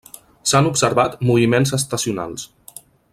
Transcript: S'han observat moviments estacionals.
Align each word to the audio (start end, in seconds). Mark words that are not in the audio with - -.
S'han 0.51 0.69
observat 0.69 1.21
moviments 1.31 1.77
estacionals. 1.81 2.47